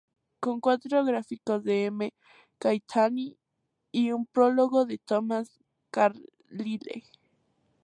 Con 0.39 0.61
cuatro 0.61 1.05
gráficos 1.05 1.63
de 1.63 1.85
M. 1.85 2.11
Gaetani 2.59 3.37
y 3.91 4.11
un 4.13 4.25
prólogo 4.25 4.85
de 4.87 4.97
Tomás 4.97 5.59
Carlyle". 5.91 7.05